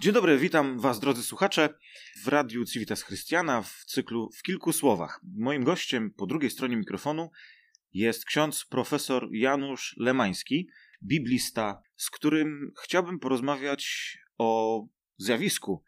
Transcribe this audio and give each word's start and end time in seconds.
Dzień 0.00 0.12
dobry, 0.12 0.38
witam 0.38 0.80
Was, 0.80 1.00
drodzy 1.00 1.22
słuchacze, 1.22 1.68
w 2.24 2.28
Radiu 2.28 2.64
Civitas 2.64 3.04
Christiana 3.04 3.62
w 3.62 3.84
cyklu 3.86 4.30
W 4.34 4.42
kilku 4.42 4.72
słowach. 4.72 5.20
Moim 5.36 5.64
gościem 5.64 6.10
po 6.10 6.26
drugiej 6.26 6.50
stronie 6.50 6.76
mikrofonu 6.76 7.30
jest 7.92 8.24
ksiądz 8.24 8.64
profesor 8.64 9.28
Janusz 9.32 9.94
Lemański, 9.98 10.68
biblista, 11.02 11.82
z 11.96 12.10
którym 12.10 12.72
chciałbym 12.82 13.18
porozmawiać 13.18 14.18
o 14.38 14.82
zjawisku, 15.16 15.82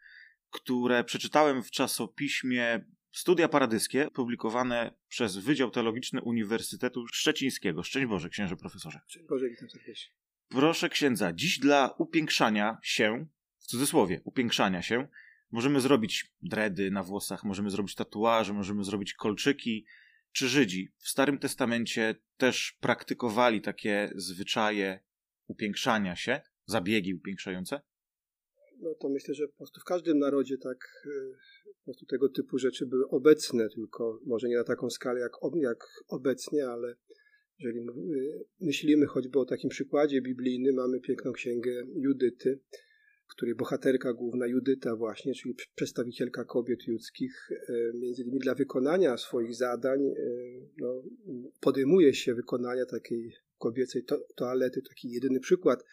które 0.49 1.03
przeczytałem 1.03 1.63
w 1.63 1.71
czasopiśmie 1.71 2.85
Studia 3.11 3.47
Paradyskie, 3.47 4.07
publikowane 4.13 4.93
przez 5.07 5.37
Wydział 5.37 5.71
Teologiczny 5.71 6.21
Uniwersytetu 6.21 7.07
Szczecińskiego. 7.07 7.83
Szczęść 7.83 8.07
Boże, 8.07 8.29
księże 8.29 8.55
profesorze. 8.55 8.99
Szczęść 9.07 9.27
Boże, 9.27 9.49
witam 9.49 9.69
serdecznie. 9.69 10.13
Proszę 10.49 10.89
księdza, 10.89 11.33
dziś 11.33 11.59
dla 11.59 11.95
upiększania 11.97 12.77
się, 12.83 13.27
cudzysłowie, 13.71 14.21
upiększania 14.23 14.81
się, 14.81 15.07
możemy 15.51 15.81
zrobić 15.81 16.33
dredy 16.41 16.91
na 16.91 17.03
włosach, 17.03 17.43
możemy 17.43 17.69
zrobić 17.69 17.95
tatuaże, 17.95 18.53
możemy 18.53 18.83
zrobić 18.83 19.13
kolczyki. 19.13 19.85
Czy 20.31 20.47
Żydzi 20.47 20.91
w 20.97 21.07
Starym 21.07 21.39
Testamencie 21.39 22.15
też 22.37 22.77
praktykowali 22.81 23.61
takie 23.61 24.11
zwyczaje 24.15 24.99
upiększania 25.47 26.15
się, 26.15 26.41
zabiegi 26.65 27.13
upiększające? 27.13 27.81
No 28.81 28.93
to 28.99 29.09
myślę, 29.09 29.33
że 29.33 29.47
po 29.47 29.57
prostu 29.57 29.81
w 29.81 29.83
każdym 29.83 30.19
narodzie 30.19 30.57
tak 30.57 30.77
y, 31.05 31.35
po 31.77 31.83
prostu 31.85 32.05
tego 32.05 32.29
typu 32.29 32.57
rzeczy 32.57 32.85
były 32.85 33.09
obecne, 33.09 33.69
tylko 33.69 34.19
może 34.25 34.47
nie 34.47 34.57
na 34.57 34.63
taką 34.63 34.89
skalę 34.89 35.19
jak, 35.19 35.31
jak 35.61 35.79
obecnie, 36.07 36.67
ale 36.67 36.95
jeżeli 37.59 37.79
y, 37.79 38.45
myślimy 38.61 39.05
choćby 39.05 39.39
o 39.39 39.45
takim 39.45 39.69
przykładzie 39.69 40.21
biblijnym, 40.21 40.75
mamy 40.75 40.99
piękną 40.99 41.31
księgę 41.31 41.71
Judyty, 41.95 42.59
w 43.31 43.35
której 43.35 43.55
bohaterka 43.55 44.13
główna 44.13 44.47
Judyta 44.47 44.95
właśnie, 44.95 45.33
czyli 45.33 45.55
przedstawicielka 45.75 46.45
kobiet 46.45 46.87
judzkich, 46.87 47.51
y, 47.51 47.91
między 47.95 48.21
innymi 48.21 48.39
dla 48.39 48.55
wykonania 48.55 49.17
swoich 49.17 49.55
zadań, 49.55 49.99
no, 50.77 51.03
podejmuje 51.61 52.13
się 52.13 52.33
wykonania 52.33 52.85
takiej 52.85 53.33
kobiecej 53.57 54.03
to 54.03 54.19
toalety, 54.35 54.81
taki 54.81 55.11
jedyny 55.11 55.39
przykład 55.39 55.83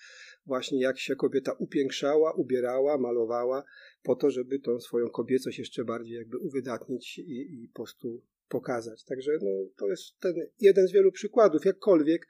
właśnie 0.47 0.81
jak 0.81 0.99
się 0.99 1.17
kobieta 1.17 1.53
upiększała, 1.53 2.33
ubierała, 2.33 2.99
malowała, 2.99 3.65
po 4.03 4.17
to, 4.17 4.31
żeby 4.31 4.59
tą 4.59 4.81
swoją 4.81 5.09
kobiecość 5.09 5.59
jeszcze 5.59 5.84
bardziej 5.84 6.17
jakby 6.17 6.39
uwydatnić 6.39 7.19
i, 7.19 7.62
i 7.62 7.69
po 7.69 7.75
prostu 7.75 8.23
pokazać. 8.49 9.05
Także 9.05 9.33
no, 9.43 9.51
to 9.77 9.89
jest 9.89 10.19
ten 10.21 10.34
jeden 10.61 10.89
z 10.89 10.93
wielu 10.93 11.12
przykładów, 11.12 11.65
jakkolwiek 11.65 12.27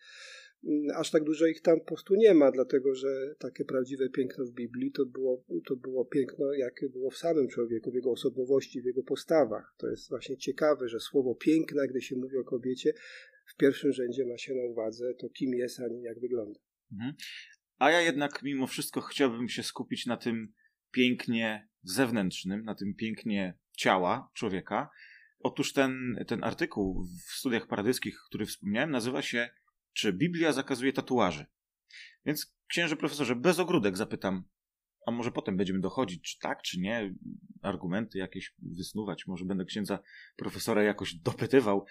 aż 0.95 1.11
tak 1.11 1.25
dużo 1.25 1.47
ich 1.47 1.61
tam 1.61 1.81
po 1.81 1.87
prostu 1.87 2.15
nie 2.15 2.35
ma, 2.35 2.51
dlatego 2.51 2.95
że 2.95 3.35
takie 3.39 3.65
prawdziwe 3.65 4.09
piękno 4.09 4.45
w 4.45 4.53
Biblii 4.53 4.93
to 4.93 5.07
było, 5.07 5.45
to 5.67 5.77
było 5.77 6.05
piękno, 6.05 6.53
jakie 6.53 6.89
było 6.89 7.11
w 7.11 7.17
samym 7.17 7.49
człowieku, 7.49 7.91
w 7.91 7.95
jego 7.95 8.11
osobowości, 8.11 8.83
w 8.83 8.85
jego 8.85 9.03
postawach. 9.03 9.75
To 9.79 9.91
jest 9.91 10.09
właśnie 10.09 10.37
ciekawe, 10.37 10.89
że 10.89 11.01
słowo 11.01 11.35
piękna, 11.35 11.87
gdy 11.87 12.01
się 12.01 12.17
mówi 12.17 12.37
o 12.37 12.45
kobiecie, 12.45 12.93
w 13.47 13.57
pierwszym 13.57 13.93
rzędzie 13.93 14.27
ma 14.27 14.39
się 14.39 14.55
na 14.55 14.63
uwadze 14.63 15.15
to, 15.15 15.29
kim 15.29 15.55
jest, 15.55 15.81
a 15.81 15.89
nie 15.89 16.03
jak 16.03 16.21
wygląda. 16.21 16.61
Mhm. 16.93 17.15
A 17.79 17.91
ja 17.91 18.01
jednak 18.01 18.43
mimo 18.43 18.67
wszystko 18.67 19.01
chciałbym 19.01 19.49
się 19.49 19.63
skupić 19.63 20.07
na 20.07 20.17
tym 20.17 20.53
pięknie 20.91 21.69
zewnętrznym, 21.83 22.65
na 22.65 22.75
tym 22.75 22.95
pięknie 22.95 23.59
ciała 23.77 24.31
człowieka. 24.35 24.91
Otóż 25.41 25.73
ten, 25.73 26.25
ten 26.27 26.45
artykuł 26.45 27.05
w 27.05 27.33
studiach 27.33 27.67
paradyskich, 27.67 28.19
który 28.29 28.47
wspomniałem, 28.47 28.91
nazywa 28.91 29.23
się 29.23 29.51
Czy 29.93 30.13
Biblia 30.13 30.53
zakazuje 30.53 30.93
tatuaży? 30.93 31.47
Więc 32.27 32.55
księże 32.69 32.97
profesorze, 32.97 33.37
bez 33.37 33.59
ogródek 33.59 33.97
zapytam, 33.97 34.45
a 35.07 35.11
może 35.11 35.33
potem 35.33 35.57
będziemy 35.57 35.81
dochodzić, 35.81 36.23
czy 36.23 36.39
tak, 36.39 36.63
czy 36.63 36.81
nie, 36.81 37.15
argumenty 37.63 38.19
jakieś 38.19 38.55
wysnuwać, 38.59 39.27
może 39.27 39.45
będę 39.45 39.65
księdza 39.65 39.99
profesora 40.37 40.83
jakoś 40.83 41.15
dopytywał. 41.15 41.85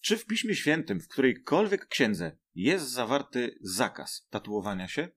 Czy 0.00 0.16
w 0.16 0.26
Piśmie 0.26 0.54
Świętym, 0.54 1.00
w 1.00 1.08
którejkolwiek 1.08 1.86
księdze 1.86 2.38
jest 2.54 2.90
zawarty 2.90 3.58
zakaz 3.60 4.26
tatuowania 4.30 4.88
się? 4.88 5.08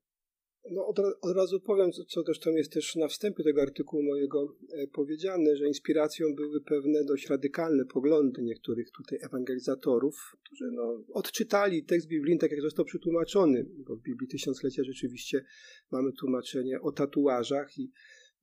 No 0.72 0.88
od, 0.88 1.00
od 1.22 1.36
razu 1.36 1.60
powiem, 1.60 1.92
co, 1.92 2.24
zresztą 2.24 2.52
jest 2.52 2.72
też 2.72 2.96
na 2.96 3.08
wstępie 3.08 3.44
tego 3.44 3.62
artykułu 3.62 4.04
mojego 4.04 4.56
e, 4.72 4.88
powiedziane, 4.88 5.56
że 5.56 5.68
inspiracją 5.68 6.36
były 6.36 6.62
pewne 6.62 7.04
dość 7.04 7.30
radykalne 7.30 7.86
poglądy 7.86 8.42
niektórych 8.42 8.92
tutaj 8.92 9.20
ewangelizatorów, 9.22 10.16
którzy 10.44 10.72
no, 10.72 11.04
odczytali 11.14 11.84
tekst 11.84 12.08
biblijny 12.08 12.40
tak, 12.40 12.52
jak 12.52 12.62
został 12.62 12.86
przetłumaczony, 12.86 13.66
bo 13.78 13.96
w 13.96 14.02
Biblii 14.02 14.28
Tysiąclecia 14.28 14.84
rzeczywiście 14.84 15.46
mamy 15.92 16.12
tłumaczenie 16.14 16.82
o 16.82 16.92
tatuażach 16.92 17.78
i 17.78 17.92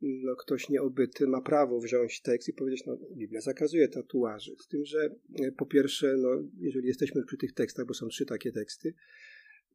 no, 0.02 0.36
ktoś 0.36 0.68
nieobyty 0.68 1.26
ma 1.26 1.40
prawo 1.40 1.80
wziąć 1.80 2.20
tekst 2.22 2.48
i 2.48 2.52
powiedzieć, 2.52 2.86
no 2.86 2.98
Biblia 3.16 3.40
zakazuje 3.40 3.88
tatuaży. 3.88 4.56
Z 4.58 4.66
tym, 4.68 4.84
że 4.84 4.98
e, 5.42 5.52
po 5.52 5.66
pierwsze, 5.66 6.16
no, 6.18 6.28
jeżeli 6.58 6.88
jesteśmy 6.88 7.24
przy 7.24 7.36
tych 7.36 7.52
tekstach, 7.52 7.86
bo 7.86 7.94
są 7.94 8.08
trzy 8.08 8.26
takie 8.26 8.52
teksty, 8.52 8.94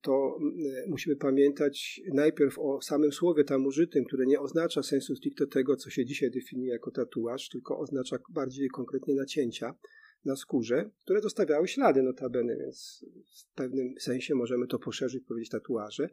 to 0.06 0.38
mm, 0.42 0.90
musimy 0.90 1.16
pamiętać 1.16 2.02
najpierw 2.14 2.60
o 2.60 2.82
samym 2.82 3.12
słowie 3.12 3.44
tam 3.44 3.66
użytym, 3.66 4.06
które 4.06 4.26
nie 4.26 4.40
oznacza 4.40 4.84
sensu 4.84 5.16
stricte 5.16 5.48
tego, 5.48 5.76
co 5.76 5.90
się 5.90 6.06
dzisiaj 6.06 6.32
definiuje 6.32 6.72
jako 6.72 6.92
tatuaż, 6.92 7.50
tylko 7.50 7.80
oznacza 7.80 8.18
bardziej 8.30 8.70
konkretnie 8.70 9.16
nacięcia 9.16 9.76
na 10.26 10.36
skórze, 10.36 10.90
które 11.04 11.22
zostawiały 11.22 11.68
ślady 11.68 12.04
notabene, 12.04 12.58
więc 12.58 13.06
w 13.26 13.56
pewnym 13.56 13.94
sensie 14.00 14.36
możemy 14.36 14.68
to 14.68 14.80
poszerzyć, 14.80 15.24
powiedzieć 15.28 15.50
tatuaże. 15.50 16.10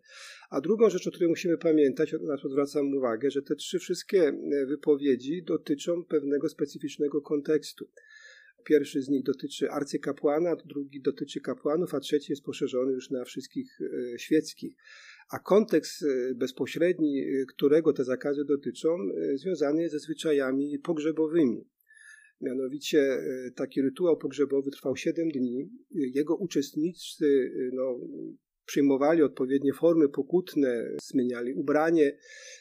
A 0.51 0.61
drugą 0.61 0.91
rzecz, 0.91 1.07
o 1.07 1.11
której 1.11 1.29
musimy 1.29 1.59
pamiętać, 1.59 2.15
na 2.23 2.37
to 2.37 2.49
zwracam 2.49 2.95
uwagę, 2.95 3.31
że 3.31 3.43
te 3.43 3.55
trzy 3.55 3.79
wszystkie 3.79 4.23
e, 4.29 4.67
wypowiedzi 4.67 5.43
dotyczą 5.43 6.05
pewnego 6.05 6.49
specyficznego 6.49 7.23
kontekstu. 7.23 7.89
Pierwszy 8.65 9.03
z 9.03 9.09
nich 9.09 9.23
dotyczy 9.23 9.71
arcykapłana, 9.71 10.57
drugi 10.57 11.01
dotyczy 11.01 11.41
kapłanów, 11.41 11.95
a 11.95 12.01
trzeci 12.01 12.33
jest 12.33 12.45
poszerzony 12.45 12.93
już 12.93 13.11
na 13.11 13.25
wszystkich 13.25 13.79
e, 13.81 14.19
świeckich. 14.19 14.77
A 15.31 15.39
kontekst 15.39 16.03
e, 16.03 16.35
bezpośredni, 16.35 17.25
którego 17.49 17.93
te 17.93 18.05
zakazy 18.05 18.45
dotyczą, 18.45 18.89
związany 19.35 19.83
jest 19.83 19.93
ze 19.93 19.99
zwyczajami 19.99 20.79
pogrzebowymi. 20.79 21.69
Mianowicie 22.41 23.19
taki 23.55 23.83
rytuał 23.83 24.17
pogrzebowy 24.17 24.71
trwał 24.71 24.97
7 24.97 25.29
dni. 25.29 25.71
Jego 25.91 26.37
uczestnicy 26.37 27.53
no, 27.73 27.99
przyjmowali 28.67 29.23
odpowiednie 29.23 29.73
formy 29.73 30.09
pokutne, 30.09 30.89
zmieniali 31.03 31.55
ubranie, 31.55 32.17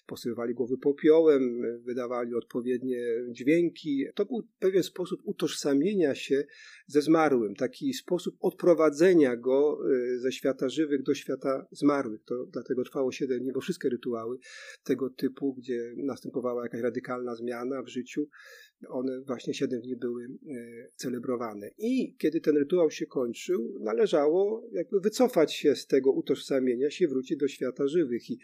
posyływali 0.06 0.54
głowy 0.54 0.78
popiołem, 0.78 1.62
wydawali 1.84 2.36
odpowiednie 2.36 3.04
dźwięki. 3.32 4.06
To 4.16 4.26
był 4.26 4.42
pewien 4.60 4.84
sposób 4.84 5.22
utożsamienia 5.24 6.16
się 6.16 6.44
ze 6.88 7.02
zmarłym, 7.02 7.56
taki 7.56 7.94
sposób 7.94 8.36
odprowadzenia 8.40 9.36
go 9.36 9.78
e, 9.94 10.20
ze 10.20 10.32
świata 10.32 10.70
żywych 10.70 11.04
do 11.04 11.14
świata 11.14 11.68
zmarłych. 11.72 12.22
To 12.26 12.46
dlatego 12.46 12.84
trwało 12.84 13.12
7 13.12 13.40
dni, 13.40 13.52
bo 13.52 13.62
wszystkie 13.62 13.90
rytuały 13.90 14.38
tego 14.84 15.10
typu, 15.10 15.54
gdzie 15.54 15.94
następowała 15.98 16.64
jakaś 16.64 16.82
radykalna 16.82 17.36
zmiana 17.36 17.84
w 17.84 17.88
życiu, 17.88 18.28
one 18.88 19.22
właśnie 19.22 19.54
7 19.54 19.82
dni 19.82 19.96
były 19.96 20.24
e, 20.24 20.28
celebrowane. 20.96 21.70
I 21.78 22.16
kiedy 22.18 22.42
ten 22.42 22.58
rytuał 22.58 22.92
się 22.92 23.06
kończył, 23.06 23.78
należało 23.80 24.68
jakby 24.72 25.00
wycofać 25.00 25.54
się 25.54 25.76
z 25.76 25.88
tego 25.92 26.12
utożsamienia 26.12 26.90
się, 26.90 27.08
wrócić 27.08 27.38
do 27.38 27.48
świata 27.48 27.88
żywych. 27.88 28.30
I 28.30 28.40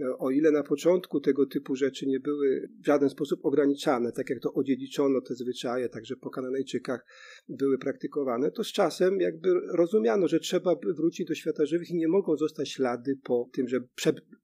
e, 0.00 0.18
o 0.18 0.30
ile 0.30 0.50
na 0.50 0.62
początku 0.62 1.20
tego 1.20 1.46
typu 1.46 1.76
rzeczy 1.76 2.06
nie 2.06 2.20
były 2.20 2.68
w 2.82 2.86
żaden 2.86 3.10
sposób 3.10 3.40
ograniczane, 3.42 4.12
tak 4.12 4.30
jak 4.30 4.40
to 4.40 4.52
odziedziczono 4.52 5.20
te 5.20 5.34
zwyczaje, 5.34 5.88
także 5.88 6.16
po 6.16 6.30
Kananejczykach 6.30 7.06
były 7.48 7.78
praktykowane, 7.78 8.50
to 8.50 8.64
z 8.64 8.72
czasem 8.72 9.20
jakby 9.20 9.48
rozumiano, 9.74 10.28
że 10.28 10.40
trzeba 10.40 10.74
wrócić 10.96 11.28
do 11.28 11.34
świata 11.34 11.66
żywych 11.66 11.90
i 11.90 11.96
nie 11.96 12.08
mogą 12.08 12.36
zostać 12.36 12.68
ślady 12.68 13.18
po 13.24 13.50
tym, 13.52 13.68
że 13.68 13.80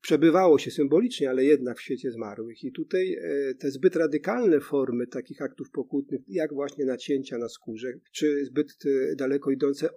przebywało 0.04 0.58
się 0.58 0.70
symbolicznie, 0.70 1.30
ale 1.30 1.44
jednak 1.44 1.78
w 1.78 1.82
świecie 1.82 2.10
zmarłych. 2.10 2.64
I 2.64 2.72
tutaj 2.72 3.14
e, 3.14 3.54
te 3.54 3.70
zbyt 3.70 3.96
radykalne 3.96 4.60
formy 4.60 5.06
takich 5.06 5.42
aktów 5.42 5.70
pokutnych, 5.70 6.20
jak 6.28 6.54
właśnie 6.54 6.84
nacięcia 6.84 7.38
na 7.38 7.48
skórze, 7.48 7.92
czy 8.12 8.44
zbyt 8.44 8.68
e, 8.86 9.16
daleko 9.16 9.50
idące 9.50 9.88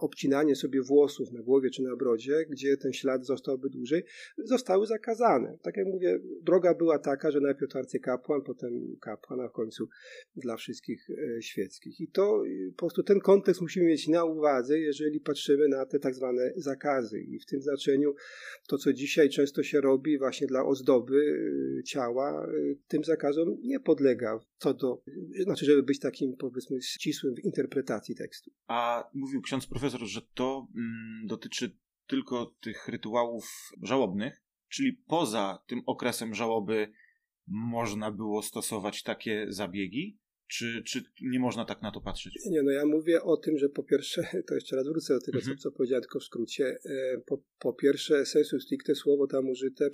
obcinanie 0.00 0.56
sobie 0.56 0.82
włosów 0.82 1.32
na 1.32 1.42
głowie 1.42 1.70
czy 1.70 1.82
na 1.82 1.96
brodzie, 1.96 2.46
gdzie 2.50 2.76
ten 2.76 2.92
ślad 2.92 3.26
zostałby 3.26 3.70
dłużej, 3.70 4.04
zostały 4.38 4.86
zakazane. 4.86 5.58
Tak 5.62 5.76
jak 5.76 5.86
mówię, 5.86 6.20
droga 6.42 6.74
była 6.74 6.98
taka, 6.98 7.30
że 7.30 7.40
najpierw 7.40 7.76
arcykapłan, 7.76 8.42
potem 8.42 8.96
kapłan, 9.00 9.40
a 9.40 9.48
w 9.48 9.52
końcu 9.52 9.88
dla 10.36 10.56
wszystkich 10.56 11.10
e, 11.10 11.42
świeckich. 11.42 12.00
I 12.00 12.08
to 12.08 12.44
e, 12.46 12.70
po 12.70 12.76
prostu 12.76 13.02
ten 13.02 13.20
kontekst 13.20 13.60
musimy 13.60 13.86
mieć 13.86 14.08
na 14.08 14.24
uwadze, 14.24 14.78
jeżeli 14.78 15.20
patrzymy 15.20 15.68
na 15.68 15.86
te 15.86 15.98
tak 15.98 16.14
zwane 16.14 16.52
zakazy. 16.56 17.20
I 17.20 17.38
w 17.38 17.46
tym 17.46 17.62
znaczeniu 17.62 18.14
to, 18.68 18.78
co 18.78 18.92
dzisiaj 18.92 19.31
często 19.32 19.62
się 19.62 19.80
robi 19.80 20.18
właśnie 20.18 20.46
dla 20.46 20.64
ozdoby 20.64 21.20
e, 21.80 21.82
ciała, 21.82 22.46
tym 22.88 23.04
zakazom 23.04 23.56
nie 23.62 23.80
podlega 23.80 24.40
co 24.58 24.74
do, 24.74 25.02
znaczy, 25.44 25.64
żeby 25.64 25.82
być 25.82 25.98
takim 25.98 26.36
powiedzmy 26.36 26.82
ścisłym 26.82 27.34
w 27.34 27.44
interpretacji 27.44 28.14
tekstu. 28.14 28.50
A 28.66 29.10
mówił 29.14 29.42
ksiądz 29.42 29.66
profesor, 29.66 30.00
że 30.00 30.22
to 30.34 30.68
mm, 30.76 31.26
dotyczy 31.26 31.76
tylko 32.06 32.56
tych 32.60 32.88
rytuałów 32.88 33.72
żałobnych, 33.82 34.42
czyli 34.68 34.92
poza 34.92 35.64
tym 35.66 35.82
okresem 35.86 36.34
żałoby 36.34 36.92
można 37.46 38.10
było 38.10 38.42
stosować 38.42 39.02
takie 39.02 39.46
zabiegi? 39.48 40.18
Czy, 40.52 40.82
czy 40.86 41.02
nie 41.22 41.38
można 41.38 41.64
tak 41.64 41.82
na 41.82 41.90
to 41.90 42.00
patrzeć? 42.00 42.38
Nie, 42.46 42.62
no 42.62 42.70
ja 42.70 42.86
mówię 42.86 43.22
o 43.22 43.36
tym, 43.36 43.58
że 43.58 43.68
po 43.68 43.82
pierwsze, 43.82 44.26
to 44.46 44.54
jeszcze 44.54 44.76
raz 44.76 44.88
wrócę 44.88 45.14
do 45.14 45.20
tego, 45.20 45.38
mhm. 45.38 45.56
co, 45.56 45.62
co 45.62 45.72
powiedziałem 45.72 46.02
tylko 46.02 46.20
w 46.20 46.24
skrócie. 46.24 46.78
E, 46.84 47.20
po, 47.26 47.38
po 47.58 47.72
pierwsze, 47.72 48.26
sensu 48.26 48.60
stricte 48.60 48.94
słowo 48.94 49.26
tam 49.26 49.48
użyte, 49.48 49.90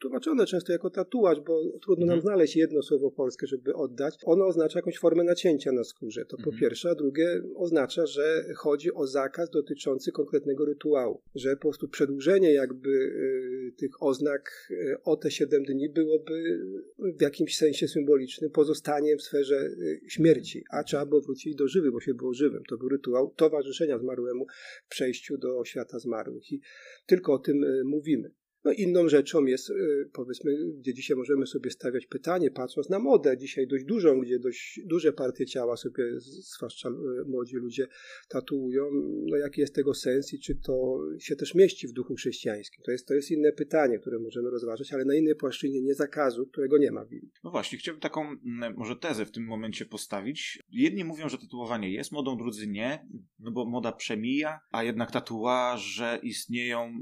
tłumaczone 0.00 0.46
często 0.46 0.72
jako 0.72 0.90
tatuaż, 0.90 1.40
bo 1.40 1.62
trudno 1.82 2.04
mhm. 2.04 2.08
nam 2.08 2.20
znaleźć 2.20 2.56
jedno 2.56 2.82
słowo 2.82 3.10
polskie, 3.10 3.46
żeby 3.46 3.74
oddać. 3.74 4.18
Ono 4.24 4.46
oznacza 4.46 4.78
jakąś 4.78 4.98
formę 4.98 5.24
nacięcia 5.24 5.72
na 5.72 5.84
skórze. 5.84 6.24
To 6.24 6.36
mhm. 6.36 6.54
po 6.54 6.60
pierwsze, 6.60 6.90
a 6.90 6.94
drugie 6.94 7.42
oznacza, 7.54 8.06
że 8.06 8.44
chodzi 8.56 8.94
o 8.94 9.06
zakaz 9.06 9.50
dotyczący 9.50 10.12
konkretnego 10.12 10.64
rytuału. 10.64 11.22
Że 11.34 11.56
po 11.56 11.62
prostu 11.62 11.88
przedłużenie 11.88 12.52
jakby 12.52 12.90
y, 12.90 13.72
tych 13.76 14.02
oznak 14.02 14.68
y, 14.70 14.96
o 15.04 15.16
te 15.16 15.30
7 15.30 15.64
dni 15.64 15.88
byłoby 15.88 16.60
w 16.98 17.22
jakimś 17.22 17.56
sensie 17.56 17.88
symbolicznym 17.88 18.50
pozostanie 18.50 19.16
w 19.16 19.22
sferze 19.22 19.70
śmierci, 20.08 20.64
a 20.70 20.84
trzeba 20.84 21.06
było 21.06 21.20
wrócić 21.20 21.54
do 21.54 21.68
żywy, 21.68 21.92
bo 21.92 22.00
się 22.00 22.14
było 22.14 22.34
żywym. 22.34 22.62
To 22.68 22.76
był 22.78 22.88
rytuał 22.88 23.34
towarzyszenia 23.36 23.98
zmarłemu 23.98 24.46
w 24.84 24.88
przejściu 24.88 25.38
do 25.38 25.64
świata 25.64 25.98
zmarłych 25.98 26.52
i 26.52 26.60
tylko 27.06 27.32
o 27.32 27.38
tym 27.38 27.64
e, 27.64 27.84
mówimy. 27.84 28.34
No 28.64 28.72
inną 28.72 29.08
rzeczą 29.08 29.44
jest, 29.44 29.70
e, 29.70 29.74
powiedzmy, 30.12 30.52
gdzie 30.78 30.94
dzisiaj 30.94 31.16
możemy 31.16 31.46
sobie 31.46 31.70
stawiać 31.70 32.06
pytanie, 32.06 32.50
patrząc 32.50 32.88
na 32.88 32.98
modę, 32.98 33.38
dzisiaj 33.38 33.66
dość 33.66 33.84
dużą, 33.84 34.20
gdzie 34.20 34.38
dość 34.38 34.80
duże 34.86 35.12
partie 35.12 35.46
ciała 35.46 35.76
sobie, 35.76 36.04
zwłaszcza 36.18 36.88
e, 36.88 36.92
młodzi 37.26 37.56
ludzie, 37.56 37.86
tatuują, 38.28 38.90
no 39.26 39.36
jaki 39.36 39.60
jest 39.60 39.74
tego 39.74 39.94
sens 39.94 40.32
i 40.32 40.38
czy 40.38 40.54
to 40.54 40.98
się 41.18 41.36
też 41.36 41.54
mieści 41.54 41.88
w 41.88 41.92
duchu 41.92 42.14
chrześcijańskim. 42.14 42.84
To 42.84 42.92
jest, 42.92 43.06
to 43.06 43.14
jest 43.14 43.30
inne 43.30 43.52
pytanie, 43.52 43.98
które 43.98 44.18
możemy 44.18 44.50
rozważyć, 44.50 44.92
ale 44.92 45.04
na 45.04 45.14
innej 45.14 45.34
płaszczyźnie 45.34 45.82
nie 45.82 45.94
zakazu, 45.94 46.46
którego 46.46 46.78
nie 46.78 46.92
ma 46.92 47.04
w 47.04 47.08
Biblii. 47.08 47.32
No 47.44 47.50
właśnie, 47.50 47.78
chciałbym 47.78 48.00
taką 48.00 48.22
mm, 48.22 48.74
może 48.76 48.96
tezę 48.96 49.26
w 49.26 49.30
tym 49.30 49.44
momencie 49.44 49.86
postawić. 49.86 50.58
Jedni 50.70 51.04
mówią, 51.04 51.28
że 51.28 51.38
tatuowanie 51.38 51.92
jest 51.92 52.12
modą, 52.12 52.36
drudzy 52.36 52.66
nie, 52.66 53.06
no 53.38 53.50
bo 53.50 53.64
moda 53.64 53.92
przemija, 53.92 54.60
a 54.72 54.84
jednak 54.84 55.10
tatuaże 55.10 56.20
istnieją 56.22 56.92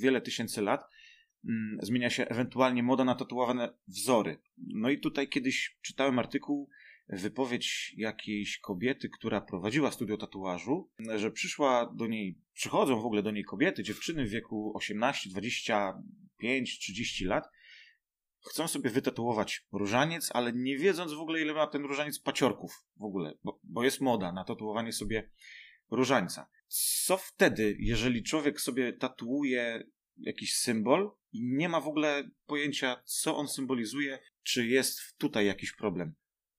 wiele 0.00 0.20
tysięcy 0.20 0.62
lat. 0.62 0.93
Mm, 1.48 1.78
zmienia 1.82 2.10
się 2.10 2.28
ewentualnie 2.28 2.82
moda 2.82 3.04
na 3.04 3.14
tatuowane 3.14 3.74
wzory. 3.88 4.38
No 4.58 4.90
i 4.90 4.98
tutaj 4.98 5.28
kiedyś 5.28 5.78
czytałem 5.82 6.18
artykuł, 6.18 6.70
wypowiedź 7.08 7.94
jakiejś 7.96 8.58
kobiety, 8.58 9.08
która 9.08 9.40
prowadziła 9.40 9.90
studio 9.90 10.16
tatuażu, 10.16 10.90
że 11.16 11.30
przyszła 11.30 11.92
do 11.96 12.06
niej, 12.06 12.38
przychodzą 12.52 13.00
w 13.00 13.06
ogóle 13.06 13.22
do 13.22 13.30
niej 13.30 13.44
kobiety, 13.44 13.82
dziewczyny 13.82 14.26
w 14.26 14.30
wieku 14.30 14.72
18, 14.76 15.30
25, 15.30 16.78
30 16.78 17.24
lat, 17.24 17.44
chcą 18.50 18.68
sobie 18.68 18.90
wytatuować 18.90 19.66
różaniec, 19.72 20.30
ale 20.32 20.52
nie 20.52 20.78
wiedząc 20.78 21.12
w 21.12 21.20
ogóle, 21.20 21.40
ile 21.40 21.54
ma 21.54 21.66
ten 21.66 21.84
różaniec 21.84 22.18
paciorków 22.18 22.84
w 22.96 23.02
ogóle, 23.02 23.38
bo, 23.44 23.60
bo 23.62 23.84
jest 23.84 24.00
moda 24.00 24.32
na 24.32 24.44
tatuowanie 24.44 24.92
sobie 24.92 25.30
różańca. 25.90 26.46
Co 27.06 27.16
wtedy, 27.16 27.76
jeżeli 27.78 28.22
człowiek 28.22 28.60
sobie 28.60 28.92
tatuuje 28.92 29.84
jakiś 30.16 30.56
symbol 30.56 31.10
i 31.34 31.42
nie 31.42 31.68
ma 31.68 31.80
w 31.80 31.88
ogóle 31.88 32.30
pojęcia, 32.46 33.02
co 33.04 33.36
on 33.36 33.48
symbolizuje, 33.48 34.18
czy 34.42 34.66
jest 34.66 35.00
tutaj 35.18 35.46
jakiś 35.46 35.72
problem. 35.72 36.14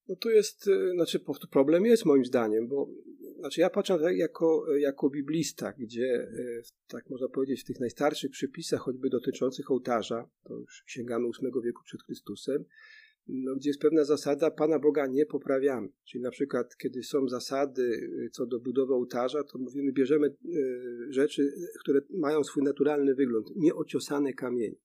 No 0.07 0.15
tu 0.15 0.29
jest, 0.29 0.67
y, 0.67 0.91
znaczy 0.95 1.19
problem 1.51 1.85
jest 1.85 2.05
moim 2.05 2.25
zdaniem, 2.25 2.67
bo 2.67 2.89
znaczy 3.39 3.61
ja 3.61 3.69
patrzę 3.69 3.99
tak 3.99 4.17
jako, 4.17 4.75
jako 4.77 5.09
biblista, 5.09 5.73
gdzie 5.73 6.03
y, 6.03 6.61
tak 6.87 7.09
można 7.09 7.27
powiedzieć 7.27 7.61
w 7.61 7.65
tych 7.65 7.79
najstarszych 7.79 8.31
przypisach, 8.31 8.79
choćby 8.79 9.09
dotyczących 9.09 9.71
ołtarza, 9.71 10.29
to 10.43 10.53
już 10.53 10.83
sięgamy 10.87 11.25
VIII 11.41 11.51
wieku 11.63 11.81
przed 11.85 12.01
Chrystusem, 12.03 12.65
no, 13.27 13.55
gdzie 13.55 13.69
jest 13.69 13.81
pewna 13.81 14.03
zasada 14.03 14.51
Pana 14.51 14.79
Boga 14.79 15.07
nie 15.07 15.25
poprawiamy. 15.25 15.89
Czyli 16.03 16.21
na 16.23 16.31
przykład, 16.31 16.77
kiedy 16.77 17.03
są 17.03 17.27
zasady 17.27 17.81
y, 17.81 18.29
co 18.31 18.45
do 18.45 18.59
budowy 18.59 18.93
ołtarza, 18.93 19.43
to 19.43 19.57
mówimy, 19.59 19.91
bierzemy 19.91 20.27
y, 20.27 20.33
rzeczy, 21.09 21.53
które 21.79 22.01
mają 22.09 22.43
swój 22.43 22.63
naturalny 22.63 23.15
wygląd, 23.15 23.55
nieociosane 23.55 24.33
kamienie. 24.33 24.75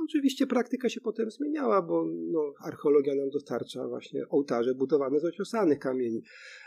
Oczywiście 0.00 0.46
praktyka 0.46 0.88
się 0.88 1.00
potem 1.00 1.30
zmieniała, 1.30 1.82
bo 1.82 2.04
no, 2.08 2.54
archeologia 2.64 3.14
nam 3.14 3.30
dostarcza 3.30 3.88
właśnie 3.88 4.28
ołtarze 4.28 4.74
budowane 4.74 5.20
z 5.20 5.24
ociosanych 5.24 5.78
kamieni. 5.78 6.22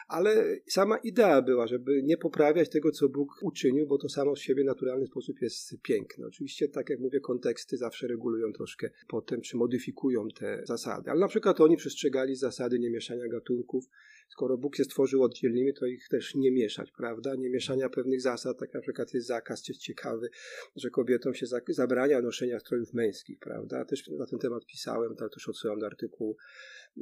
Ale 0.07 0.60
sama 0.68 0.98
idea 0.98 1.42
była, 1.42 1.68
żeby 1.68 2.04
nie 2.04 2.18
poprawiać 2.18 2.69
tego, 2.69 2.92
co 2.92 3.10
Bóg 3.10 3.30
uczynił, 3.42 3.88
bo 3.88 3.98
to 3.98 4.10
samo 4.10 4.36
z 4.36 4.39
siebie 4.39 4.63
w 4.63 4.66
naturalny 4.66 5.07
sposób 5.07 5.42
jest 5.42 5.81
piękne. 5.81 6.27
Oczywiście, 6.27 6.68
tak 6.69 6.89
jak 6.89 7.00
mówię, 7.00 7.19
konteksty 7.19 7.77
zawsze 7.77 8.07
regulują 8.07 8.54
troszkę 8.54 8.89
potem, 9.07 9.42
czy 9.42 9.57
modyfikują 9.57 10.27
te 10.30 10.62
zasady. 10.66 11.12
Ale 11.12 11.19
na 11.19 11.27
przykład 11.27 11.62
oni 11.62 11.77
przestrzegali 11.77 12.36
zasady 12.36 12.80
niemieszania 12.80 13.27
gatunków, 13.27 13.89
skoro 14.27 14.57
Bóg 14.57 14.80
je 14.80 14.86
stworzył 14.86 15.24
oddzielnymi, 15.24 15.74
to 15.74 15.86
ich 15.86 16.07
też 16.07 16.36
nie 16.36 16.51
mieszać, 16.51 16.92
prawda? 16.92 17.36
Nie 17.36 17.50
mieszania 17.50 17.89
pewnych 17.89 18.22
zasad, 18.22 18.60
tak 18.60 18.74
na 18.74 18.81
przykład 18.81 19.13
jest 19.13 19.27
zakaz, 19.27 19.62
ciekawy, 19.62 20.30
że 20.75 20.89
kobietom 20.89 21.33
się 21.33 21.45
zabrania 21.69 22.22
noszenia 22.22 22.60
strojów 22.60 22.94
męskich, 22.94 23.39
prawda? 23.39 23.86
Też 23.86 24.07
na 24.07 24.25
ten 24.25 24.39
temat 24.39 24.66
pisałem, 24.66 25.16
tam 25.16 25.30
też 25.30 25.50
odsyłam 25.50 25.80
do 25.80 25.86
artykułu 25.86 26.38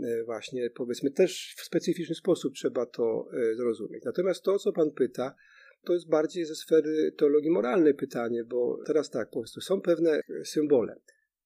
e, 0.03 0.23
właśnie, 0.23 0.69
powiedzmy, 0.69 1.11
też 1.11 1.55
w 1.57 1.61
specyficzny 1.61 2.15
sposób 2.15 2.53
trzeba 2.53 2.85
to 2.85 3.27
e, 3.33 3.55
zrozumieć. 3.55 4.03
Natomiast 4.03 4.43
to, 4.43 4.59
co 4.59 4.73
Pan 4.73 4.91
pyta, 4.91 5.35
to 5.83 5.93
jest 5.93 6.09
bardziej 6.09 6.45
ze 6.45 6.55
sfery 6.55 7.11
teologii 7.17 7.51
moralnej 7.51 7.93
pytanie, 7.93 8.43
bo 8.43 8.79
teraz 8.85 9.09
tak, 9.09 9.29
po 9.29 9.39
prostu 9.39 9.61
są 9.61 9.81
pewne 9.81 10.21
symbole. 10.45 10.95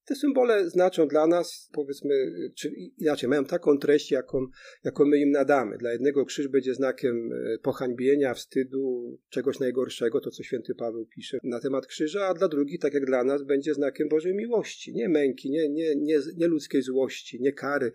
Te 0.07 0.15
symbole 0.15 0.69
znaczą 0.69 1.07
dla 1.07 1.27
nas, 1.27 1.69
powiedzmy, 1.73 2.31
czy 2.55 2.71
inaczej, 2.97 3.29
mają 3.29 3.45
taką 3.45 3.77
treść, 3.77 4.11
jaką, 4.11 4.47
jaką 4.83 5.05
my 5.05 5.17
im 5.17 5.31
nadamy. 5.31 5.77
Dla 5.77 5.91
jednego 5.91 6.25
krzyż 6.25 6.47
będzie 6.47 6.73
znakiem 6.73 7.33
e, 7.33 7.57
pohańbienia, 7.57 8.33
wstydu, 8.33 9.17
czegoś 9.29 9.59
najgorszego, 9.59 10.21
to 10.21 10.31
co 10.31 10.43
święty 10.43 10.75
Paweł 10.75 11.05
pisze 11.05 11.37
na 11.43 11.59
temat 11.59 11.87
krzyża, 11.87 12.25
a 12.25 12.33
dla 12.33 12.47
drugich, 12.47 12.79
tak 12.79 12.93
jak 12.93 13.05
dla 13.05 13.23
nas, 13.23 13.43
będzie 13.43 13.73
znakiem 13.73 14.09
Bożej 14.09 14.35
miłości. 14.35 14.93
Nie 14.93 15.09
męki, 15.09 15.51
nie, 15.51 15.69
nie, 15.69 15.95
nie, 15.95 16.19
nie 16.37 16.47
ludzkiej 16.47 16.81
złości, 16.81 17.41
nie 17.41 17.53
kary 17.53 17.91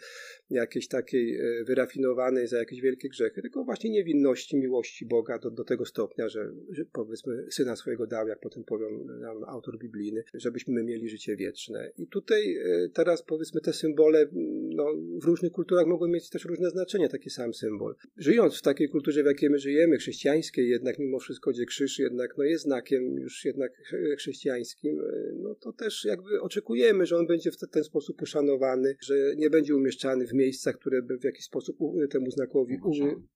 jakiejś 0.51 0.89
takiej 0.89 1.37
e, 1.37 1.65
wyrafinowanej 1.65 2.47
za 2.49 2.59
jakieś 2.59 2.81
wielkie 2.81 3.09
grzechy, 3.09 3.43
tylko 3.43 3.65
właśnie 3.65 3.91
niewinności, 3.91 4.57
miłości 4.57 5.07
Boga 5.07 5.39
do, 5.39 5.51
do 5.51 5.65
tego 5.65 5.87
stopnia, 5.87 6.29
że, 6.29 6.53
że 6.71 6.85
powiedzmy 6.93 7.47
syna 7.51 7.77
swojego 7.77 8.07
dał, 8.07 8.29
jak 8.29 8.41
potem 8.41 8.65
powią 8.65 9.05
nam 9.21 9.45
autor 9.45 9.79
biblijny, 9.79 10.25
żebyśmy 10.35 10.85
mieli 10.85 11.09
życie 11.09 11.37
wieczne. 11.37 11.93
I 12.03 12.07
tutaj 12.07 12.57
e, 12.57 12.89
teraz 12.89 13.23
powiedzmy 13.23 13.61
te 13.61 13.73
symbole 13.73 14.27
no, 14.75 14.87
w 15.23 15.25
różnych 15.25 15.53
kulturach 15.53 15.87
mogą 15.87 16.09
mieć 16.09 16.31
też 16.31 16.45
różne 16.45 16.71
znaczenie, 16.71 17.09
taki 17.09 17.31
sam 17.31 17.55
symbol. 17.55 17.95
Żyjąc 18.17 18.59
w 18.59 18.63
takiej 18.63 18.89
kulturze, 18.89 19.23
w 19.23 19.27
jakiej 19.27 19.51
my 19.51 19.59
żyjemy, 19.59 19.97
chrześcijańskiej, 19.97 20.69
jednak 20.69 20.99
mimo 20.99 21.19
wszystko, 21.19 21.51
gdzie 21.51 21.65
krzyż 21.65 21.99
jednak 21.99 22.35
no, 22.39 22.45
jest 22.45 22.65
znakiem 22.65 23.19
już 23.19 23.45
jednak 23.45 23.73
chrześcijańskim, 24.19 25.01
e, 25.01 25.33
no 25.35 25.55
to 25.55 25.73
też 25.73 26.05
jakby 26.05 26.41
oczekujemy, 26.41 27.07
że 27.07 27.17
on 27.17 27.27
będzie 27.27 27.51
w 27.51 27.57
ten 27.57 27.85
sposób 27.85 28.23
uszanowany, 28.23 28.97
że 29.01 29.15
nie 29.37 29.51
będzie 29.51 29.77
umieszczany 29.77 30.27
w 30.27 30.33
miejscach, 30.33 30.77
które 30.79 31.03
by 31.03 31.19
w 31.19 31.25
jakiś 31.25 31.45
sposób 31.45 31.77
temu 32.11 32.31
znakowi 32.31 32.79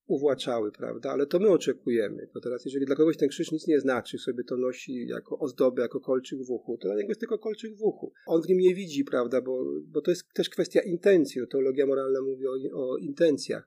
uwłaczały, 0.07 0.73
prawda? 0.73 1.11
Ale 1.11 1.27
to 1.27 1.39
my 1.39 1.49
oczekujemy. 1.49 2.29
To 2.35 2.41
teraz, 2.41 2.65
jeżeli 2.65 2.87
dla 2.87 2.97
kogoś 2.97 3.17
ten 3.17 3.29
krzyż 3.29 3.53
nic 3.53 3.67
nie 3.67 3.81
znaczy, 3.81 4.19
sobie 4.19 4.45
to 4.45 4.57
nosi 4.57 5.07
jako 5.07 5.39
ozdobę, 5.39 5.83
jako 5.83 6.01
kolczyk 6.01 6.43
w 6.43 6.51
uchu, 6.51 6.79
to 6.79 6.89
dla 6.89 6.97
niego 6.97 7.09
jest 7.09 7.21
tylko 7.21 7.39
kolczyk 7.39 7.77
w 7.77 7.83
uchu. 7.83 8.13
On 8.27 8.43
w 8.43 8.49
nim 8.49 8.59
nie 8.59 8.75
widzi, 8.75 9.05
prawda? 9.05 9.43
Bo, 9.43 9.65
bo 9.87 10.01
to 10.01 10.11
jest 10.11 10.25
też 10.35 10.51
kwestia 10.51 10.81
intencji. 10.81 11.26
No, 11.35 11.47
teologia 11.47 11.87
moralna 11.87 12.21
mówi 12.21 12.47
o, 12.47 12.55
o 12.73 12.99
intencjach. 12.99 13.65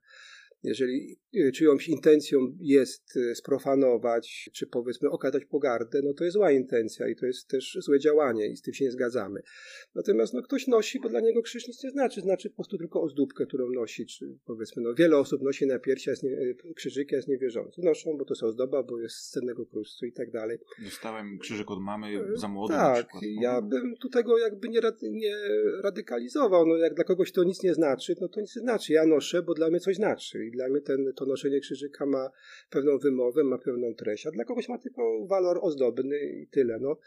Jeżeli 0.64 1.18
y, 1.36 1.52
czyjąś 1.52 1.90
intencją 1.90 2.40
jest 2.60 3.16
y, 3.16 3.36
sprofanować, 3.36 4.50
czy 4.54 4.68
powiedzmy 4.68 5.10
okazać 5.10 5.46
pogardę, 5.46 6.02
no 6.04 6.14
to 6.14 6.24
jest 6.24 6.34
zła 6.34 6.52
intencja 6.52 7.08
i 7.08 7.16
to 7.16 7.26
jest 7.26 7.48
też 7.48 7.78
złe 7.82 8.00
działanie 8.00 8.48
i 8.48 8.58
z 8.58 8.62
tym 8.62 8.74
się 8.74 8.86
nie 8.86 8.92
zgadzamy. 8.92 9.42
Natomiast 9.96 10.34
no, 10.34 10.42
ktoś 10.42 10.68
nosi, 10.68 11.00
bo 11.00 11.10
dla 11.10 11.20
niego 11.20 11.42
krzyż 11.42 11.68
nic 11.68 11.84
nie 11.84 11.90
znaczy, 11.90 12.22
znaczy 12.22 12.50
po 12.50 12.56
prostu 12.56 12.78
tylko 12.78 13.02
ozdóbkę, 13.02 13.46
którą 13.46 13.70
nosi, 13.72 14.06
czy 14.06 14.38
powiedzmy, 14.46 14.82
no 14.82 14.94
wiele 14.94 15.18
osób 15.18 15.42
nosi 15.42 15.68
na 15.68 15.80
piersi 15.80 16.10
jest 16.10 16.24
nie, 16.24 16.32
y, 16.32 16.56
krzyżyki, 16.76 17.16
jest 17.16 17.28
niewierzący. 17.28 17.82
Noszą, 17.82 18.18
bo 18.18 18.26
to 18.26 18.34
jest 18.34 18.44
ozdoba, 18.44 18.84
bo 18.84 19.00
jest 19.00 19.16
z 19.16 19.30
cennego 19.30 19.66
kruszcu 19.66 20.06
i 20.06 20.14
tak 20.14 20.32
dalej. 20.32 20.58
Dostałem 20.84 21.40
krzyżyk 21.40 21.72
od 21.72 21.82
mamy 21.82 22.38
za 22.38 22.48
młodo 22.48 22.74
Tak, 22.74 23.08
ja 23.42 23.58
mhm. 23.58 23.70
bym 23.70 23.96
tu 23.98 24.10
tego 24.10 24.38
jakby 24.38 24.70
nie, 24.70 24.80
nie 25.02 25.36
radykalizował. 25.84 26.66
No 26.66 26.78
jak 26.78 26.94
dla 26.94 27.04
kogoś 27.04 27.32
to 27.32 27.44
nic 27.44 27.64
nie 27.64 27.74
znaczy, 27.74 28.16
no 28.22 28.28
to 28.28 28.42
nic 28.42 28.56
nie 28.56 28.62
znaczy. 28.62 28.94
Ja 28.94 29.06
noszę, 29.06 29.44
bo 29.44 29.54
dla 29.54 29.70
mnie 29.70 29.80
coś 29.80 29.96
znaczy 29.96 30.49
I 30.50 30.52
dla 30.52 30.70
mnie 30.70 30.82
ten, 30.82 31.14
to 31.16 31.26
noszenie 31.26 31.60
krzyżyka 31.60 32.06
ma 32.06 32.30
pewną 32.70 32.98
wymowę, 32.98 33.44
ma 33.44 33.58
pewną 33.58 33.94
treść, 33.94 34.28
a 34.28 34.32
dla 34.32 34.44
kogoś 34.44 34.70
ma 34.70 34.78
tylko 34.78 35.26
walor 35.28 35.60
ozdobny 35.62 36.20
i 36.20 36.48
tyle. 36.48 36.80
No. 36.80 36.98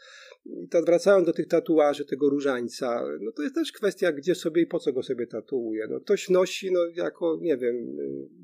I 0.45 0.67
to 0.67 0.81
wracając 0.81 1.25
do 1.25 1.33
tych 1.33 1.47
tatuaży, 1.47 2.05
tego 2.05 2.29
różańca, 2.29 3.03
no 3.19 3.31
to 3.31 3.43
jest 3.43 3.55
też 3.55 3.71
kwestia, 3.71 4.11
gdzie 4.11 4.35
sobie 4.35 4.61
i 4.61 4.67
po 4.67 4.79
co 4.79 4.93
go 4.93 5.03
sobie 5.03 5.27
tatuuje. 5.27 5.87
No, 5.89 5.99
ktoś 5.99 6.29
nosi 6.29 6.71
no, 6.71 6.85
jako, 6.85 7.37
nie 7.41 7.57
wiem, 7.57 7.97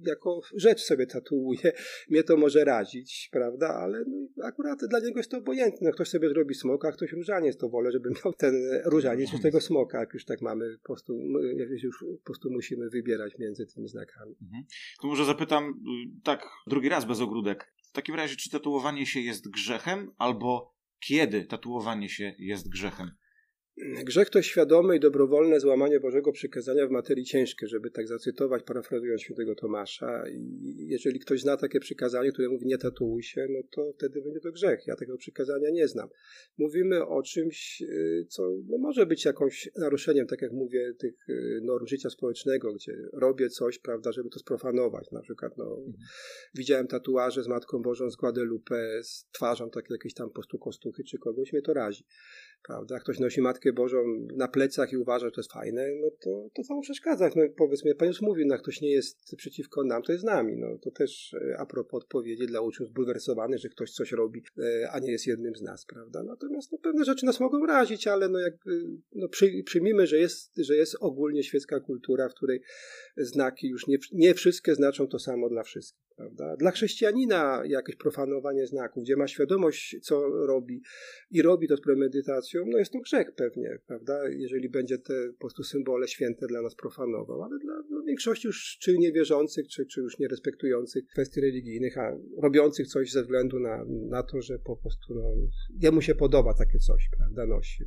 jako 0.06 0.41
rzecz 0.56 0.82
sobie 0.82 1.08
tatuuje. 1.08 1.72
Mnie 2.10 2.24
to 2.24 2.38
może 2.38 2.65
razić, 2.65 3.29
prawda, 3.32 3.68
ale 3.68 4.03
no, 4.08 4.46
akurat 4.46 4.79
dla 4.89 5.00
niego 5.00 5.20
jest 5.20 5.32
to 5.32 5.38
obojętne. 5.38 5.88
No, 5.88 5.91
ktoś 5.94 6.10
sobie 6.10 6.29
zrobi 6.29 6.56
smoka, 6.56 6.91
ktoś 6.91 7.12
różaniec, 7.12 7.58
to 7.58 7.70
wolę, 7.70 7.91
żeby 7.91 8.10
miał 8.10 8.34
ten 8.34 8.82
różaniec 8.86 9.29
z 9.29 9.41
tego 9.41 9.62
smoka, 9.62 10.00
jak 10.00 10.13
już 10.13 10.25
tak 10.25 10.41
mamy, 10.41 10.77
po 10.77 10.86
prostu, 10.86 11.20
jak 11.56 11.70
już 11.70 12.06
po 12.18 12.25
prostu 12.25 12.51
musimy 12.51 12.89
wybierać 12.89 13.38
między 13.38 13.65
tymi 13.65 13.88
znakami. 13.88 14.36
Mhm. 14.41 14.63
To 15.01 15.08
może 15.08 15.25
zapytam 15.25 15.63
y, 15.63 16.22
tak 16.24 16.50
drugi 16.67 16.89
raz 16.89 17.05
bez 17.05 17.22
ogródek. 17.22 17.74
W 17.89 17.91
takim 17.91 18.15
razie, 18.15 18.36
czy 18.36 18.50
tatuowanie 18.50 19.05
się 19.05 19.19
jest 19.19 19.50
grzechem, 19.51 20.12
albo 20.17 20.75
kiedy 21.00 21.46
tatuowanie 21.46 22.10
się 22.10 22.36
jest 22.39 22.69
grzechem? 22.69 23.12
Grzech 23.79 24.29
to 24.29 24.41
świadome 24.41 24.98
i 24.98 25.00
dobrowolne 25.00 25.59
złamanie 25.59 26.00
Bożego 26.00 26.31
przykazania 26.31 26.88
w 26.88 26.91
materii 26.91 27.25
ciężkiej, 27.25 27.69
żeby 27.69 27.91
tak 27.91 28.07
zacytować, 28.07 28.63
parafrazując 28.63 29.21
świętego 29.21 29.55
Tomasza. 29.55 30.24
I 30.29 30.75
jeżeli 30.88 31.19
ktoś 31.19 31.41
zna 31.41 31.57
takie 31.57 31.79
przykazanie, 31.79 32.31
które 32.31 32.50
mówi 32.50 32.65
nie 32.65 32.77
tatuuj 32.77 33.24
się, 33.24 33.48
no 33.50 33.59
to 33.71 33.93
wtedy 33.93 34.21
będzie 34.21 34.39
to 34.39 34.51
grzech. 34.51 34.88
Ja 34.88 34.95
tego 34.95 35.17
przykazania 35.17 35.69
nie 35.69 35.88
znam. 35.88 36.09
Mówimy 36.57 37.05
o 37.05 37.24
czymś, 37.24 37.81
y, 37.81 38.25
co 38.29 38.51
no 38.67 38.77
może 38.77 39.05
być 39.05 39.25
jakąś 39.25 39.69
naruszeniem, 39.77 40.27
tak 40.27 40.41
jak 40.41 40.51
mówię, 40.51 40.93
tych 41.00 41.29
y, 41.29 41.62
norm 41.63 41.88
życia 41.88 42.09
społecznego, 42.09 42.74
gdzie 42.74 42.93
robię 43.13 43.50
coś, 43.50 43.79
prawda, 43.79 44.12
żeby 44.12 44.29
to 44.29 44.39
sprofanować. 44.39 45.12
Na 45.12 45.21
przykład, 45.21 45.57
no, 45.57 45.65
mhm. 45.65 45.93
widziałem 46.55 46.88
tatuaże 46.88 47.43
z 47.43 47.48
Matką 47.48 47.81
Bożą 47.81 48.09
z 48.09 48.15
Guadalupe, 48.15 49.03
z 49.03 49.27
twarzą 49.31 49.69
takie 49.69 49.93
jakieś 49.93 50.13
tam 50.13 50.27
po 50.27 50.33
prostu 50.33 50.57
kostuchy 50.57 51.03
czy 51.03 51.17
kogoś, 51.17 51.53
mnie 51.53 51.62
to 51.62 51.74
razi 51.74 52.03
prawda? 52.63 52.99
Ktoś 52.99 53.19
nosi 53.19 53.41
Matkę 53.41 53.73
Bożą 53.73 53.97
na 54.35 54.47
plecach 54.47 54.93
i 54.93 54.97
uważa, 54.97 55.25
że 55.25 55.31
to 55.31 55.41
jest 55.41 55.53
fajne, 55.53 55.87
no 56.01 56.11
to, 56.21 56.49
to 56.53 56.63
co 56.63 56.81
przeszkadza? 56.81 57.29
No 57.35 57.43
powiedzmy, 57.57 57.95
Pan 57.95 58.07
już 58.07 58.21
mówił, 58.21 58.47
no 58.47 58.57
ktoś 58.57 58.81
nie 58.81 58.91
jest 58.91 59.35
przeciwko 59.37 59.83
nam, 59.83 60.03
to 60.03 60.11
jest 60.11 60.21
z 60.21 60.25
nami. 60.25 60.57
No 60.57 60.77
to 60.81 60.91
też 60.91 61.33
e, 61.33 61.57
a 61.57 61.65
propos 61.65 62.03
odpowiedzi 62.03 62.47
dla 62.47 62.61
uczniów 62.61 62.89
zbulwersowanych, 62.89 63.59
że 63.59 63.69
ktoś 63.69 63.91
coś 63.91 64.11
robi, 64.11 64.43
e, 64.57 64.91
a 64.91 64.99
nie 64.99 65.11
jest 65.11 65.27
jednym 65.27 65.55
z 65.55 65.61
nas, 65.61 65.85
prawda? 65.85 66.23
Natomiast 66.23 66.71
no, 66.71 66.77
pewne 66.77 67.05
rzeczy 67.05 67.25
nas 67.25 67.39
mogą 67.39 67.65
razić, 67.65 68.07
ale 68.07 68.29
no 68.29 68.39
jakby 68.39 68.85
no, 69.15 69.29
przy, 69.29 69.63
przyjmijmy, 69.65 70.07
że 70.07 70.17
jest, 70.17 70.51
że 70.57 70.75
jest 70.75 70.97
ogólnie 70.99 71.43
świecka 71.43 71.79
kultura, 71.79 72.29
w 72.29 72.33
której 72.33 72.61
znaki 73.17 73.67
już 73.67 73.87
nie, 73.87 73.97
nie 74.11 74.33
wszystkie 74.33 74.75
znaczą 74.75 75.07
to 75.07 75.19
samo 75.19 75.49
dla 75.49 75.63
wszystkich. 75.63 76.08
Prawda? 76.19 76.57
Dla 76.57 76.71
chrześcijanina 76.71 77.63
jakieś 77.65 77.95
profanowanie 77.95 78.67
znaków, 78.67 79.03
gdzie 79.03 79.15
ma 79.15 79.27
świadomość, 79.27 79.95
co 80.01 80.29
robi 80.29 80.81
i 81.31 81.41
robi 81.41 81.67
to 81.67 81.77
z 81.77 81.81
premedytacją, 81.81 82.65
no 82.67 82.77
jest 82.77 82.91
to 82.91 82.99
grzech 82.99 83.31
pewnie, 83.35 83.79
prawda? 83.88 84.29
Jeżeli 84.29 84.69
będzie 84.69 84.97
te 84.97 85.13
po 85.33 85.39
prostu 85.39 85.63
symbole 85.63 86.07
święte 86.07 86.47
dla 86.47 86.61
nas 86.61 86.75
profanował, 86.75 87.43
ale 87.43 87.59
dla 87.59 87.73
no, 87.89 88.03
większości 88.03 88.47
już 88.47 88.77
czy 88.81 88.97
niewierzących, 88.97 89.67
czy, 89.67 89.85
czy 89.85 90.01
już 90.01 90.19
nierespektujących 90.19 91.07
kwestii 91.07 91.41
religijnych, 91.41 91.97
a 91.97 92.17
robiących 92.41 92.88
coś 92.88 93.11
ze 93.11 93.21
względu 93.21 93.59
na, 93.59 93.85
na 94.09 94.23
to, 94.23 94.41
że 94.41 94.59
po 94.59 94.77
prostu 94.77 95.13
no, 95.15 95.23
jemu 95.81 96.01
się 96.01 96.15
podoba 96.15 96.53
takie 96.53 96.79
coś, 96.79 97.09
prawda? 97.17 97.45
Nosi. 97.45 97.85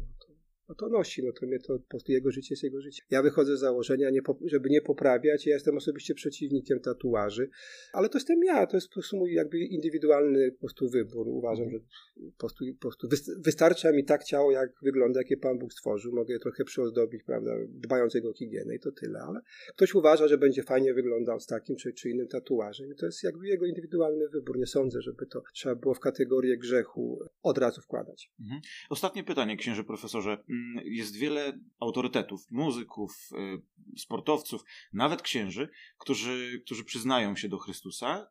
No 0.69 0.75
to 0.75 0.89
nosi, 0.89 1.23
no 1.25 1.33
to, 1.33 1.47
mnie 1.47 1.59
to 1.59 1.79
po 1.79 1.89
prostu 1.89 2.13
jego 2.13 2.31
życie 2.31 2.49
jest 2.51 2.63
jego 2.63 2.81
życie. 2.81 3.03
Ja 3.11 3.23
wychodzę 3.23 3.57
z 3.57 3.61
założenia, 3.61 4.11
nie, 4.11 4.21
żeby 4.45 4.71
nie 4.71 4.81
poprawiać, 4.81 5.47
ja 5.47 5.55
jestem 5.55 5.77
osobiście 5.77 6.15
przeciwnikiem 6.15 6.81
tatuaży, 6.81 7.49
ale 7.93 8.09
to 8.09 8.19
jestem 8.19 8.45
ja, 8.45 8.67
to 8.67 8.77
jest 8.77 8.89
po 8.89 8.95
prostu 8.95 9.17
mój 9.17 9.35
jakby 9.35 9.59
indywidualny 9.59 10.53
po 10.53 10.59
prostu 10.59 10.89
wybór. 10.89 11.29
Uważam, 11.29 11.71
że 11.71 11.79
po 11.79 12.39
prostu, 12.39 12.65
po 12.75 12.81
prostu 12.81 13.09
wystarcza 13.39 13.93
mi 13.93 14.05
tak 14.05 14.25
ciało, 14.25 14.53
jak 14.53 14.71
wygląda, 14.83 15.21
jakie 15.21 15.37
Pan 15.37 15.59
Bóg 15.59 15.73
stworzył. 15.73 16.13
Mogę 16.13 16.35
je 16.35 16.41
trochę 16.41 16.65
przyozdobić, 16.65 17.23
prawda, 17.23 17.51
dbając 17.69 18.15
o 18.15 18.19
jego 18.19 18.33
higienę 18.33 18.75
i 18.75 18.81
to 18.81 18.93
tyle, 18.93 19.21
ale 19.21 19.41
ktoś 19.69 19.95
uważa, 19.95 20.29
że 20.29 20.39
będzie 20.39 20.63
fajnie 20.63 20.95
wyglądał 20.95 21.41
z 21.41 21.47
takim 21.47 21.77
czy, 21.77 21.93
czy 21.93 22.11
innym 22.11 22.29
tatuażem 22.29 22.93
i 22.93 22.97
to 22.97 23.07
jest 23.07 23.23
jakby 23.23 23.49
jego 23.49 23.67
indywidualny 23.67 24.29
wybór. 24.29 24.59
Nie 24.59 24.67
sądzę, 24.67 25.03
żeby 25.03 25.27
to 25.27 25.43
trzeba 25.55 25.75
było 25.75 25.95
w 25.95 26.01
kategorię 26.01 26.59
grzechu 26.59 27.19
od 27.43 27.59
razu 27.59 27.81
wkładać. 27.81 28.31
Mhm. 28.41 28.61
Ostatnie 28.91 29.25
pytanie, 29.25 29.57
księże 29.57 29.85
profesorze. 29.85 30.39
Mm, 30.53 30.85
jest 30.85 31.17
wiele 31.17 31.59
autorytetów, 31.81 32.51
muzyków, 32.51 33.29
y, 33.33 33.99
sportowców, 33.99 34.63
nawet 34.93 35.23
księży, 35.23 35.69
którzy, 35.99 36.63
którzy 36.67 36.85
przyznają 36.85 37.37
się 37.37 37.49
do 37.49 37.59
Chrystusa 37.59 38.27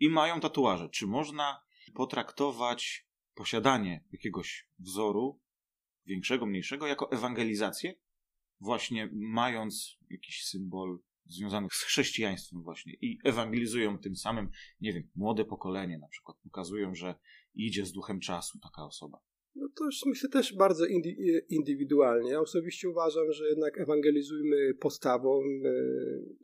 i 0.00 0.08
mają 0.08 0.40
tatuaże. 0.40 0.88
Czy 0.88 1.06
można 1.06 1.60
potraktować 1.94 3.06
posiadanie 3.34 4.04
jakiegoś 4.12 4.68
wzoru, 4.78 5.40
większego, 6.06 6.46
mniejszego, 6.46 6.86
jako 6.86 7.12
ewangelizację? 7.12 7.94
Właśnie 8.60 9.08
mając 9.12 9.98
jakiś 10.10 10.44
symbol 10.44 10.98
związany 11.26 11.68
z 11.72 11.82
chrześcijaństwem 11.82 12.62
właśnie 12.62 12.92
i 13.00 13.18
ewangelizują 13.24 13.98
tym 13.98 14.16
samym, 14.16 14.50
nie 14.80 14.92
wiem, 14.92 15.10
młode 15.14 15.44
pokolenie 15.44 15.98
na 15.98 16.08
przykład, 16.08 16.36
pokazują, 16.42 16.94
że 16.94 17.14
idzie 17.54 17.86
z 17.86 17.92
duchem 17.92 18.20
czasu 18.20 18.58
taka 18.58 18.84
osoba. 18.84 19.18
No 19.54 19.68
to 19.74 19.84
już 19.84 20.06
myślę 20.06 20.28
też 20.28 20.54
bardzo 20.54 20.84
indywidualnie. 21.48 22.30
Ja 22.30 22.40
osobiście 22.40 22.88
uważam, 22.88 23.32
że 23.32 23.48
jednak 23.48 23.80
ewangelizujmy 23.80 24.74
postawą, 24.74 25.42
e, 25.64 25.72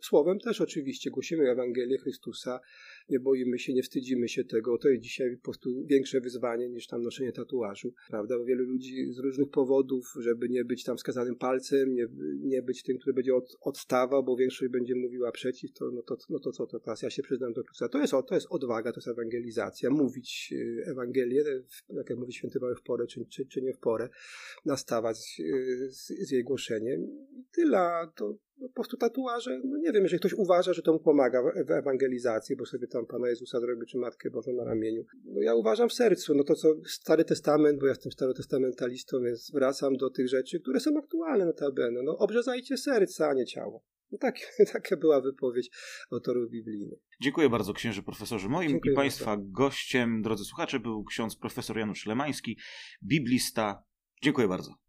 słowem 0.03 0.39
też 0.39 0.61
oczywiście, 0.61 1.11
głosimy 1.11 1.51
Ewangelię 1.51 1.99
Chrystusa, 1.99 2.61
nie 3.09 3.21
boimy 3.21 3.59
się, 3.59 3.75
nie 3.75 3.83
wstydzimy 3.83 4.29
się 4.29 4.45
tego. 4.45 4.79
To 4.79 4.89
jest 4.89 5.03
dzisiaj 5.03 5.37
po 5.37 5.43
prostu 5.43 5.85
większe 5.85 6.21
wyzwanie 6.21 6.69
niż 6.69 6.87
tam 6.87 7.03
noszenie 7.03 7.33
tatuażu, 7.33 7.95
prawda? 8.09 8.39
Bo 8.39 8.45
wielu 8.45 8.65
ludzi 8.65 9.13
z 9.13 9.19
różnych 9.19 9.51
powodów, 9.51 10.15
żeby 10.19 10.49
nie 10.49 10.65
być 10.65 10.85
tam 10.85 10.97
wskazanym 10.97 11.37
palcem, 11.37 11.95
nie, 11.95 12.07
nie 12.41 12.63
być 12.63 12.83
tym, 12.83 12.99
który 12.99 13.15
będzie 13.15 13.35
od, 13.35 13.57
odstawał, 13.61 14.25
bo 14.25 14.37
większość 14.37 14.73
będzie 14.73 14.95
mówiła 14.95 15.33
przeciw, 15.33 15.73
to 15.73 15.91
no 15.91 16.03
to, 16.03 16.17
no 16.29 16.39
to 16.39 16.53
co 16.53 16.67
to 16.67 16.81
teraz? 16.81 17.03
Ja 17.03 17.11
się 17.11 17.23
przyznam 17.23 17.53
do 17.53 17.63
Chrystusa. 17.63 17.89
To 17.89 17.99
jest, 17.99 18.13
to 18.29 18.35
jest 18.35 18.47
odwaga, 18.51 18.93
to 18.93 18.99
jest 18.99 19.09
ewangelizacja. 19.09 19.91
Mówić 19.91 20.55
e, 20.87 20.91
Ewangelię, 20.91 21.45
tak 21.97 22.11
jak 22.11 22.19
mówi 22.19 22.33
święty 22.33 22.61
Paweł 22.61 22.77
w 22.77 22.83
porę, 22.83 23.07
czy, 23.07 23.27
czy, 23.27 23.47
czy 23.47 23.63
nie 23.63 23.73
w 23.73 23.79
porę, 23.79 24.09
nastawać 24.65 25.41
e, 25.41 25.91
z, 25.91 26.07
z 26.07 26.31
jej 26.31 26.45
głoszeniem. 26.45 27.27
Tyle. 27.53 28.09
To 28.17 28.39
no, 28.61 28.69
po 28.69 28.75
prostu 28.75 28.97
tatuaże, 28.97 29.61
no 29.65 29.79
nie 29.79 29.93
wiem, 29.93 30.03
jeżeli 30.03 30.19
ktoś 30.21 30.33
uważa, 30.33 30.73
że 30.73 30.83
to 30.83 30.93
mu 30.93 30.99
pomaga 30.99 31.43
w 31.67 31.71
ewangelizacji, 31.71 32.57
bo 32.57 32.67
sobie 32.67 32.87
tam 32.87 33.07
Pana 33.07 33.29
Jezusa 33.29 33.61
zrobi, 33.61 33.87
czy 33.87 33.99
Matkę 33.99 34.31
Bożą 34.31 34.53
na 34.53 34.65
ramieniu. 34.65 35.05
No 35.25 35.41
ja 35.41 35.55
uważam 35.55 35.89
w 35.89 35.93
sercu, 35.93 36.35
no 36.35 36.45
to 36.45 36.55
co 36.55 36.75
Stary 36.87 37.25
Testament, 37.25 37.81
bo 37.81 37.87
ja 37.87 37.93
jestem 37.93 38.13
starotestamentalistą, 38.13 39.23
więc 39.23 39.51
wracam 39.55 39.97
do 39.97 40.11
tych 40.11 40.29
rzeczy, 40.29 40.61
które 40.61 40.81
są 40.81 40.99
aktualne 40.99 41.47
notabene. 41.47 42.03
No 42.03 42.19
obrzezajcie 42.19 42.77
serce, 42.77 43.29
a 43.29 43.35
nie 43.35 43.47
ciało. 43.47 43.85
No 44.13 44.19
tak, 44.19 44.35
taka 44.73 44.97
była 44.97 45.21
wypowiedź 45.21 45.71
autorów 46.13 46.51
biblijnych. 46.51 46.99
Dziękuję 47.21 47.49
bardzo 47.49 47.73
księży 47.73 48.03
profesorze. 48.03 48.49
Moim 48.49 48.71
Dziękuję 48.71 48.93
i 48.93 48.97
Państwa 48.97 49.37
bardzo. 49.37 49.51
gościem, 49.51 50.23
drodzy 50.23 50.45
słuchacze, 50.45 50.81
był 50.81 51.05
ksiądz 51.05 51.37
profesor 51.37 51.79
Janusz 51.79 52.07
Lemański, 52.07 52.59
biblista. 53.03 53.85
Dziękuję 54.23 54.49
bardzo. 54.49 54.88